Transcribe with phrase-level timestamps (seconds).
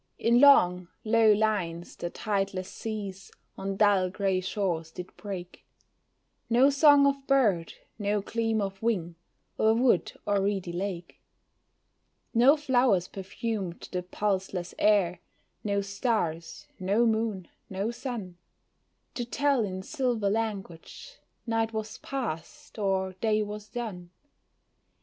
[0.17, 5.63] In long, low lines the tideless seas on dull gray shores did break,
[6.49, 9.13] No song of bird, no gleam of wing,
[9.59, 11.21] o'er wood or reedy lake
[12.33, 15.19] No flowers perfumed the pulseless air,
[15.63, 18.37] no stars, no moon, no sun
[19.13, 24.09] To tell in silver language, night was past, or day was done.